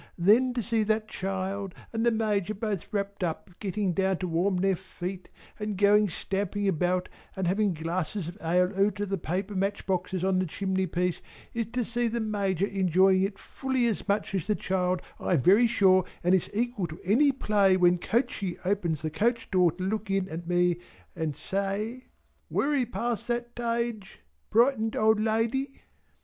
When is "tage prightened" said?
23.55-24.95